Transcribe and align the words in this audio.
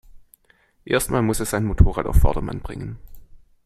Erst 0.83 1.11
mal 1.11 1.21
muss 1.21 1.39
er 1.41 1.45
sein 1.45 1.63
Motorrad 1.63 2.07
auf 2.07 2.15
Vordermann 2.21 2.59
bringen. 2.61 2.97